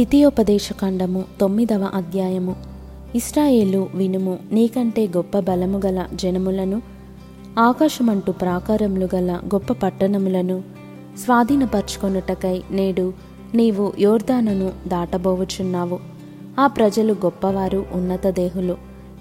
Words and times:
ద్వితీయోపదేశకాండము 0.00 1.24
తొమ్మిదవ 1.40 1.90
అధ్యాయము. 1.94 2.56
ఇస్రాయేలు 3.14 3.88
వినుము 3.94 4.38
నీకంటే 4.52 5.06
గొప్ప 5.06 5.38
బలము 5.38 5.80
గల 5.86 6.06
జనములను 6.14 6.82
ఆకాశమంటూ 7.58 8.32
ప్రాకారములు 8.32 9.08
గల 9.14 9.40
గొప్ప 9.54 9.72
పట్టణములను 9.72 10.62
స్వాధీనపరచుకొనుటకై 11.24 12.62
నేడు 12.70 13.12
నీవు 13.54 13.92
యోర్దానను 13.98 14.72
దాటబోవుచున్నావు 14.88 15.98
ఆ 16.58 16.66
ప్రజలు 16.66 17.12
గొప్పవారు 17.12 17.84
ఉన్నత 17.92 18.26
దేహులు. 18.26 18.76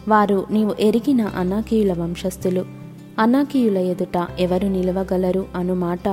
వారు 0.08 0.46
నీవు 0.52 0.76
ఎరిగిన 0.80 1.22
అనాకీయుల 1.22 1.94
వంశస్థులు. 1.94 2.66
అనాకీయుల 3.20 3.78
ఎదుట 3.78 4.28
ఎవరు 4.40 4.68
నిలవగలరు 4.68 5.46
అను 5.56 5.76
మాట 5.76 6.08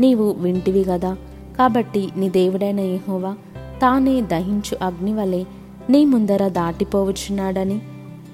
నీవు 0.00 0.36
వింటివి 0.38 0.84
గదా. 0.84 1.16
కాబట్టి 1.58 2.08
నీ 2.16 2.28
దేవుడైన 2.28 2.80
ఏహోవా 2.80 3.34
తానే 3.82 4.20
దహించు 4.20 4.84
అగ్ని 4.84 5.14
వలె 5.14 5.44
నీ 5.90 6.04
ముందర 6.04 6.48
దాటిపోవచ్చున్నాడని. 6.48 7.80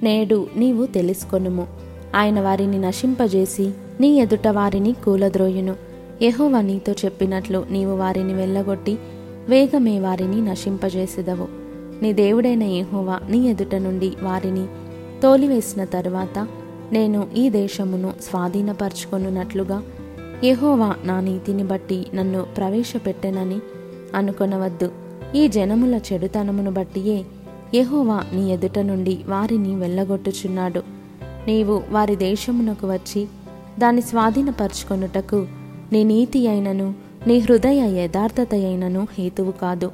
నేడు 0.02 0.46
నీవు 0.56 0.86
తెలుసుకొనుము. 0.86 1.66
ఆయన 2.14 2.40
వారిని 2.40 2.78
నశింపజేసి 2.78 3.70
నీ 4.00 4.20
ఎదుట 4.20 4.48
వారిని 4.48 4.92
కూలద్రోయును. 4.92 5.76
యహోవ 6.22 6.60
నీతో 6.60 6.92
చెప్పినట్లు 6.92 7.66
నీవు 7.70 7.90
వారిని 7.90 8.34
వెళ్ళగొట్టి 8.34 8.98
వేగమే 9.48 10.00
వారిని 10.00 10.40
నశింపజేసేదవు. 10.40 11.48
నీ 12.02 12.12
దేవుడైన 12.12 12.62
యహోవా 12.62 13.20
నీ 13.28 13.48
ఎదుట 13.48 13.74
నుండి 13.74 14.12
వారిని 14.22 14.66
తోలివేసిన 15.22 15.84
తరువాత 15.84 16.46
నేను 16.92 17.28
ఈ 17.36 17.50
దేశమును 17.50 18.12
స్వాధీనపరచుకొనున్నట్లుగా 18.22 19.82
యహోవా 20.44 20.94
నా 21.04 21.20
నీతిని 21.20 21.62
బట్టి 21.62 22.06
నన్ను 22.14 22.46
ప్రవేశపెట్టెనని 22.56 23.58
అనుకొనవద్దు. 24.14 25.01
ఈ 25.34 25.48
జనముల 25.48 26.00
చెడుతనమును 26.12 26.70
బట్టియే 26.70 27.24
యహోవా 27.74 28.24
నీ 28.32 28.52
ఎదుట 28.52 28.78
నుండి 28.78 29.18
వారిని 29.28 29.76
వెళ్ళగొట్టుచున్నాడు. 29.76 30.82
నీవు 31.46 31.82
వారి 31.90 32.16
దేశమునకు 32.16 32.86
వచ్చి 32.92 33.26
దాన్ని 33.78 34.02
స్వాధీనపరుచుకొనుటకు 34.02 35.46
నీ 35.92 36.04
నీతి 36.04 36.48
అయినను 36.48 36.94
నీ 37.26 37.38
హృదయ 37.38 38.02
యథార్థత 38.02 38.48
అయినను 38.52 39.08
హేతువు 39.18 39.50
కాదు. 39.50 39.90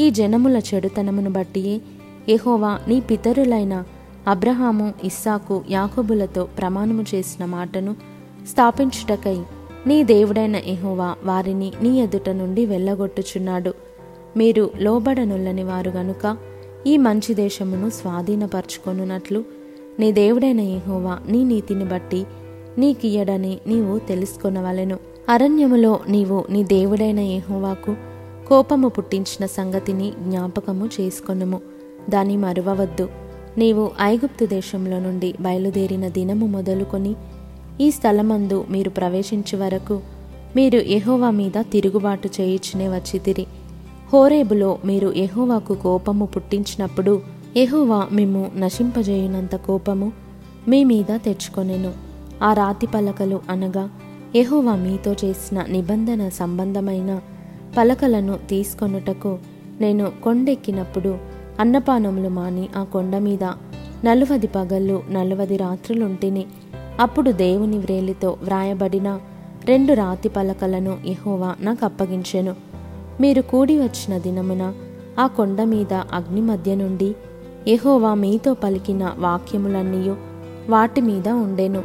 ఈ 0.00 0.10
జనముల 0.10 0.60
చెడుతనమును 0.74 1.30
బట్టియే 1.30 1.80
యహోవా 2.28 2.78
నీ 2.88 3.00
పితరులైన 3.00 3.84
అబ్రహాము 4.28 4.94
ఇస్సాకు 5.04 5.64
యాకోబులతో 5.70 6.44
ప్రమాణము 6.44 7.04
చేసిన 7.14 7.44
మాటను 7.44 7.96
స్థాపించుటకై 8.50 9.42
నీ 9.86 10.04
దేవుడైన 10.04 10.56
ఎహోవా 10.56 11.14
వారిని 11.24 11.72
నీ 11.82 12.00
ఎదుట 12.00 12.30
నుండి 12.30 12.66
వెళ్ళగొట్టుచున్నాడు. 12.66 13.74
మీరు 14.36 14.70
లోబడనుల్లని 14.76 15.64
వారు 15.64 15.90
గనుక 15.90 16.36
ఈ 16.86 16.96
మంచి 16.96 17.34
దేశమును 17.34 17.90
స్వాధీనపరచుకొనున్నట్లు 17.90 19.44
నీ 19.98 20.12
దేవుడైన 20.12 20.60
యహోవా 20.60 21.18
నీ 21.28 21.44
నీతిని 21.44 21.84
బట్టి 21.84 22.26
నీకియ్యడని 22.78 23.58
నీవు 23.66 23.98
తెలుసుకొనవలెను. 23.98 24.98
అరణ్యములో 25.28 26.00
నీవు 26.08 26.44
నీ 26.50 26.64
దేవుడైన 26.64 27.20
యహోవాకు 27.20 27.96
కోపము 28.48 28.88
పుట్టించిన 28.88 29.46
సంగతిని 29.46 30.10
జ్ఞాపకము 30.10 30.88
చేసుకొనుము. 31.00 31.60
దాని 32.10 32.36
మరువవద్దు. 32.36 33.08
నీవు 33.58 33.90
ఐగుప్తు 34.00 34.44
దేశంలో 34.44 34.98
నుండి 34.98 35.34
బయలుదేరిన 35.40 36.08
దినము 36.08 36.46
మొదలుకొని 36.46 37.14
ఈ 37.80 37.90
స్థలమందు 37.90 38.64
మీరు 38.70 38.90
ప్రవేశించే 38.90 39.58
వరకు 39.58 40.00
మీరు 40.56 40.78
ఎహోవా 40.78 41.30
మీద 41.30 41.62
తిరుగుబాటు 41.72 42.28
చేయించినే 42.40 42.88
వచ్చితిరి. 42.88 43.46
హోరేబులో 44.14 44.78
మీరు 44.84 45.08
ఎహోవాకు 45.08 45.74
కోపము 45.74 46.26
పుట్టించినప్పుడు 46.26 47.22
ఎహోవా 47.56 48.08
మేము 48.12 48.50
నశింపజేయునంత 48.56 49.56
కోపము 49.56 50.12
మీ 50.68 50.84
మీద 50.84 51.16
తెచ్చుకొనెను. 51.16 51.92
ఆ 52.42 52.52
రాతి 52.52 52.86
పలకలు 52.86 53.40
అనగా 53.50 53.90
ఎహోవా 54.36 54.74
మీతో 54.74 55.12
చేసిన 55.24 55.64
నిబంధన 55.68 56.28
సంబంధమైన 56.28 57.20
పలకలను 57.78 58.38
తీసుకొనుటకు 58.48 59.38
నేను 59.80 60.12
కొండెక్కినప్పుడు 60.24 61.18
అన్నపానములు 61.60 62.28
మాని 62.28 62.68
ఆ 62.76 62.84
కొండ 62.84 63.16
మీద 63.16 63.44
నలువది 64.04 64.46
పగళ్ళు 64.46 65.02
నలువది 65.10 65.56
రాత్రులుంటిని. 65.56 66.46
అప్పుడు 67.00 67.30
దేవుని 67.30 67.78
వ్రేలితో 67.78 68.36
వ్రాయబడిన 68.42 69.20
రెండు 69.64 69.92
రాతి 69.92 70.28
పలకలను 70.28 70.98
ఎహోవా 71.06 71.54
నాకు 71.60 71.84
అప్పగించెను. 71.84 72.73
మీరు 73.20 73.42
కూడి 73.42 73.80
వచ్చిన 73.80 74.18
దినమున 74.18 74.74
ఆ 75.18 75.26
కొండ 75.26 75.62
మీద 75.62 75.92
అగ్ని 75.92 76.40
మధ్య 76.40 76.74
నుండి 76.74 77.14
ఎహోవా 77.68 78.14
మీతో 78.14 78.54
పలికిన 78.54 79.14
వాక్యములన్నీయు 79.18 80.16
వాటి 80.68 81.00
మీద 81.00 81.28
ఉండెను. 81.28 81.82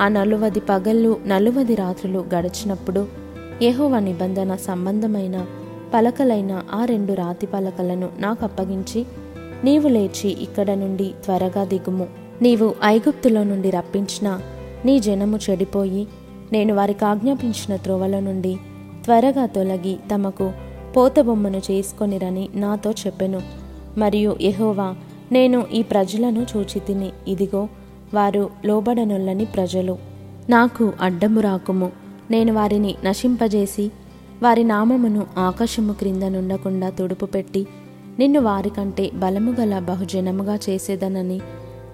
ఆ 0.00 0.08
నలువది 0.08 0.60
పగళ్ళు 0.60 1.20
నలువది 1.26 1.74
రాత్రులు 1.74 2.24
గడిచినప్పుడు 2.34 3.06
ఎహోవ 3.62 3.98
నిబంధన 3.98 4.56
సంబంధమైన 4.56 5.46
పలకలైన 5.94 6.62
ఆ 6.72 6.84
రెండు 6.84 7.12
రాతి 7.12 7.46
పలకలను 7.46 8.08
నాకు 8.18 8.44
అప్పగించి 8.44 9.06
నీవు 9.64 9.88
లేచి 9.88 10.28
ఇక్కడ 10.28 10.70
నుండి 10.70 11.14
త్వరగా 11.24 11.64
దిగుము. 11.64 12.06
నీవు 12.42 12.74
ఐగుప్తులో 12.84 13.44
నుండి 13.44 13.70
రప్పించిన 13.70 14.40
నీ 14.84 15.00
జనము 15.00 15.38
చెడిపోయి 15.50 16.06
నేను 16.52 16.74
వారికి 16.74 17.04
ఆజ్ఞాపించిన 17.04 17.76
త్రోవల 17.76 18.20
నుండి 18.20 18.58
త్వరగా 19.04 19.46
తొలగి 19.46 19.96
తమకు 20.14 20.52
పోతబొమ్మను 20.96 21.56
చేసుకొనిరని 21.56 22.48
నాతో 22.54 22.90
చెప్పెను. 22.90 23.42
మరియు 23.98 24.36
యహోవా 24.42 24.94
నేను 25.32 25.66
ఈ 25.72 25.82
ప్రజలను 25.82 26.46
చూచితిని. 26.56 27.12
ఇదిగో 27.28 27.68
వారు 28.14 28.50
లోబడనుల్లని 28.64 29.44
ప్రజలు. 29.44 29.98
నాకు 30.50 30.92
అడ్డము 31.00 31.40
రాకుము. 31.40 31.92
నేను 32.30 32.52
వారిని 32.52 32.94
నశింపజేసి 33.04 33.90
వారి 34.42 34.64
నామమును 34.64 35.26
ఆకాశము 35.38 35.92
క్రింద 35.92 36.22
నుండకుండా 36.22 36.90
తుడుపు 36.90 37.26
పెట్టి 37.26 37.66
నిన్ను 38.18 38.40
వారికంటే 38.40 39.10
బలము 39.14 39.52
గల 39.60 39.78
బహుజనముగా 39.78 40.58
చేసేదనని 40.68 41.40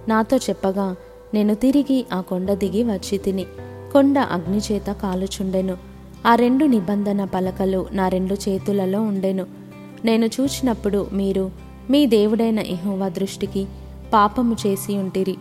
నాతో 0.08 0.36
చెప్పగా 0.36 0.96
నేను 1.34 1.54
తిరిగి 1.54 2.06
ఆ 2.12 2.20
కొండ 2.20 2.52
దిగి 2.52 2.82
వచ్చి 2.84 3.18
తిని 3.18 3.44
కొండ 3.92 4.18
అగ్నిచేత 4.18 4.92
కాలుచుండెను. 4.92 5.95
ఆ 6.26 6.34
రెండు 6.34 6.64
నిబంధన 6.64 7.24
పలకలు 7.24 7.86
నా 7.92 8.08
రెండు 8.08 8.34
చేతులలో 8.34 9.02
ఉండెను. 9.02 9.46
నేను 10.04 10.26
చూచినప్పుడు 10.26 11.06
మీరు 11.12 11.50
మీ 11.90 12.06
దేవుడైన 12.06 12.60
యెహోవా 12.60 13.08
దృష్టికి 13.08 13.66
పాపము 14.12 14.56
చేసి 14.66 14.96
ఉంటిరి. 14.96 15.36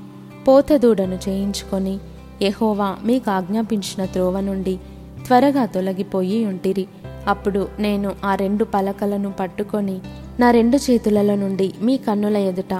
పోతదూడను 0.47 1.19
చేయించుకొని 1.29 2.00
ఎహోవా 2.41 2.96
మీకు 3.06 3.31
ఆజ్ఞాపించిన 3.31 4.06
త్రోవ 4.06 4.40
నుండి 4.40 4.79
త్వరగా 5.25 5.66
తొలగిపోయి 5.66 6.46
ఉంటిరి. 6.46 6.88
అప్పుడు 7.28 7.67
నేను 7.79 8.16
ఆ 8.25 8.35
రెండు 8.35 8.63
పలకలను 8.63 9.31
పట్టుకొని 9.31 10.00
నా 10.40 10.52
రెండు 10.52 10.78
చేతులలో 10.78 11.35
నుండి 11.35 11.73
మీ 11.81 11.97
కన్నుల 11.97 12.38
ఎదుట 12.38 12.73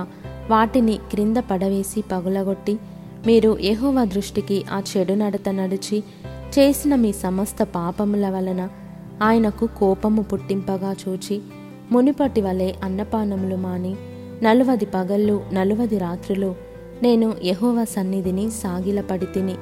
వాటిని 0.50 1.00
క్రింద 1.12 1.38
పడవేసి 1.38 2.04
పగులగొట్టి 2.12 2.78
మీరు 3.26 3.58
యెహోవా 3.62 4.04
దృష్టికి 4.04 4.64
ఆ 4.72 4.82
చెడు 4.98 5.14
నడత 5.14 5.50
నడిచి 5.50 6.04
చేసిన 6.50 6.95
మీ 6.95 7.11
సమస్త 7.11 7.63
పాపముల 7.63 8.29
వలన 8.29 8.69
ఆయనకు 9.23 9.66
కోపము 9.66 10.22
పుట్టింపగా 10.22 10.95
చూచి 11.07 11.41
మునిపటి 11.91 12.41
వలె 12.41 12.73
అన్నపానములు 12.83 13.56
మాని 13.56 13.95
నలువది 14.44 14.85
పగళ్ళు 14.85 15.44
నలువది 15.53 15.97
రాత్రులు 15.97 16.56
నేను 17.03 17.33
యహోవ 17.44 17.83
సన్నిధిని 17.83 18.51
సాగిలపడి 18.51 19.25
తిని 19.25 19.56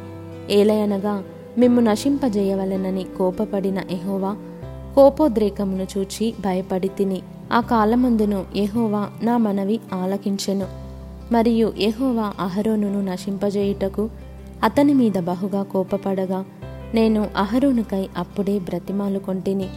ఏలయనగా 0.50 1.24
మిమ్ము 1.58 1.82
నశింపజేయవలెనని 1.82 3.06
కోపపడిన 3.18 3.78
ఎహోవా 3.92 4.36
కోపోద్రేకమును 4.96 5.88
చూచి 5.98 6.34
భయపడి 6.42 6.88
తిని 6.88 7.22
ఆ 7.54 7.62
కాలమందును 7.62 8.46
ఎహోవా 8.56 9.10
నా 9.24 9.38
మనవి 9.38 9.80
ఆలకించెను. 9.94 10.66
మరియు 11.32 11.74
ఎహోవా 11.80 12.34
అహరోనును 12.40 13.02
నశింపజేయుటకు 13.02 14.10
అతని 14.64 14.94
మీద 14.94 15.20
బహుగా 15.20 15.64
కోపపడగా 15.64 16.46
నేను 16.94 17.28
అహరోనుకై 17.38 18.10
అప్పుడే 18.18 18.60
బ్రతిమాలు 18.60 19.20
కొంటిని. 19.20 19.70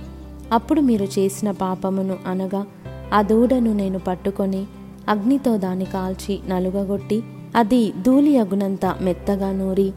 అప్పుడు 0.53 0.81
మీరు 0.81 1.05
చేసిన 1.05 1.51
పాపమును 1.51 2.17
అనగా 2.27 2.67
ఆ 3.15 3.23
దూడను 3.23 3.73
నేను 3.73 3.99
పట్టుకొని 3.99 4.67
అగ్నితో 5.09 5.57
దాన్ని 5.57 5.85
కాల్చి 5.85 6.41
నలుగగొట్టి 6.49 7.23
అది 7.57 7.93
ధూళి 8.07 8.39
అగునంత 8.39 8.97
మెత్తగా 9.01 9.53
నూరి 9.53 9.93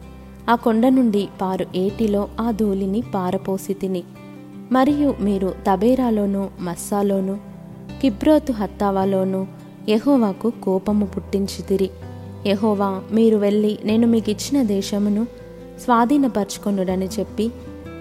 ఆ 0.48 0.54
కొండ 0.54 0.88
నుండి 0.88 1.28
పారు 1.40 1.66
ఏటిలో 1.76 2.28
ఆ 2.40 2.50
ధూళిని 2.50 3.02
పారపోసి 3.14 3.74
తిని. 3.74 4.02
మరియు 4.72 5.14
మీరు 5.20 5.54
తబేరాలోను 5.70 6.50
మస్సాలోను 6.60 7.38
కిబ్రోతు 8.02 8.52
హత్తావాలోను 8.52 9.46
యహోవాకు 9.88 10.52
కోపము 10.62 11.06
పుట్టించితిరి 11.06 11.90
యహోవా 12.46 13.02
మీరు 13.12 13.36
వెళ్ళి 13.36 13.78
నేను 13.84 14.06
మీకు 14.06 14.30
ఇచ్చిన 14.30 14.62
దేశమును 14.62 15.26
స్వాధీనపరచుకొనుడని 15.80 17.08
చెప్పి 17.18 17.48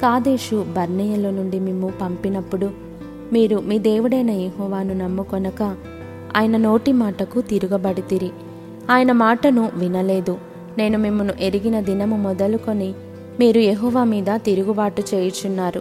కాదేశు 0.02 0.66
బర్నేయలో 0.78 1.32
నుండి 1.32 1.60
మిమ్ము 1.60 1.92
పంపినప్పుడు 2.02 2.70
మీరు 3.34 3.58
మీ 3.58 3.80
దేవుడైన 3.80 4.32
యెహోవాను 4.32 4.94
నమ్ముకొనక 4.94 5.76
ఆయన 6.36 6.58
నోటి 6.58 6.92
మాటకు 6.92 7.42
తిరుగబడితిరి. 7.42 8.32
ఆయన 8.92 9.12
మాటను 9.12 9.72
వినలేదు. 9.76 10.38
నేను 10.78 10.98
మిమ్మను 10.98 11.34
ఎరిగిన 11.42 11.80
దినము 11.80 12.18
మొదలుకొని 12.18 12.94
మీరు 13.40 13.60
యెహోవా 13.60 14.04
మీద 14.04 14.26
తిరుగుబాటు 14.36 15.04
చేయుచున్నారు. 15.14 15.80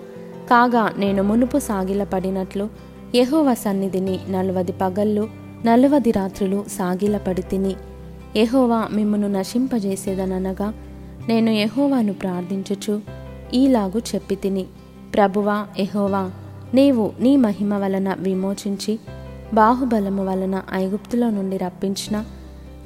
కాగా 0.50 0.92
నేను 0.98 1.22
మునుపు 1.22 1.58
సాగిలపడినట్లు 1.58 2.68
యెహోవా 3.14 3.54
సన్నిధిని 3.54 4.18
నలువది 4.30 4.72
పగళ్ళు 4.72 5.28
నలువది 5.66 6.10
రాత్రులు 6.10 6.64
సాగిలపడి 6.68 7.42
తిని 7.42 7.74
యహోవా 8.36 8.88
మిమ్మను 8.92 9.28
నశింపజేసేదనగా 9.28 10.72
నేను 11.28 11.50
ఎహోవాను 11.50 12.12
ప్రార్థించుచు 12.12 13.00
ఈలాగు 13.54 13.98
చెప్పి 13.98 14.34
తిని. 14.34 14.66
ప్రభువా 15.14 15.66
ఎహోవా 15.78 16.30
నీవు 16.74 17.12
నీ 17.20 17.36
మహిమ 17.36 17.74
వలన 17.74 18.16
విమోచించి 18.18 18.98
బాహుబలము 19.54 20.26
వలన 20.26 20.62
ఐగుప్తులో 20.72 21.30
నుండి 21.30 21.56
రప్పించిన 21.56 22.24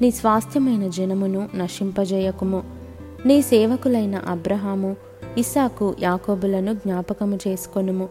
నీ 0.01 0.11
స్వాస్థ్యమైన 0.11 0.87
జనమును 0.87 1.49
నశింపజేయకుము. 1.55 2.63
నీ 3.25 3.41
సేవకులైన 3.41 4.15
అబ్రహాము 4.15 4.95
ఇసాకు 5.37 5.95
యాకోబులను 5.99 6.73
జ్ఞాపకము 6.73 7.39
చేసుకొనుము. 7.47 8.09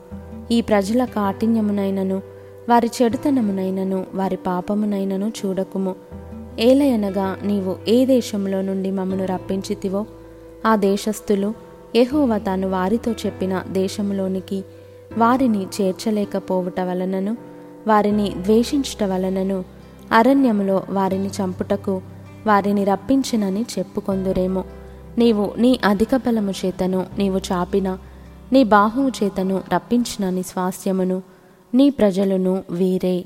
ఈ 0.50 0.60
ప్రజల 0.60 1.04
కాఠిన్యమునైనను 1.04 2.22
వారి 2.68 2.90
చెడుతనమునైనను 3.02 4.04
వారి 4.14 4.36
పాపమునైనను 4.36 5.32
చూడకుము. 5.46 5.94
ఏలయనగా 6.58 7.36
నీవు 7.44 7.76
ఏ 7.88 8.06
దేశంలో 8.06 8.62
నుండి 8.62 8.90
మమ్మను 8.90 9.24
రప్పించితివో 9.24 10.06
ఆ 10.66 10.76
దేశస్థులు 10.76 11.54
ఎహోవ 11.94 12.38
తాను 12.38 12.70
వారితో 12.70 13.12
చెప్పిన 13.12 13.62
దేశంలోనికి 13.70 14.64
వారిని 15.18 15.66
చేర్చలేకపోవుట 15.80 16.80
వలనను 16.80 17.36
వారిని 17.86 18.30
ద్వేషించుట 18.30 19.04
వలనను 19.04 19.64
అరణ్యములో 20.12 20.82
వారిని 20.90 21.28
చంపుటకు 21.28 22.02
వారిని 22.46 22.84
రప్పించినని 22.84 23.66
చెప్పుకొందురేమో. 23.78 24.64
నీవు 25.18 25.52
నీ 25.58 25.78
అధిక 25.84 26.16
బలము 26.16 26.50
చేతను 26.50 27.06
నీవు 27.18 27.38
చాపిన 27.38 27.98
నీ 28.52 28.64
బాహువు 28.64 29.08
చేతను 29.08 29.62
రప్పించినని 29.74 30.42
స్వాస్యమును 30.42 30.42
స్వాస్థ్యమును 30.42 31.22
నీ 31.74 31.90
ప్రజలను 31.90 32.64
వీరే. 32.70 33.24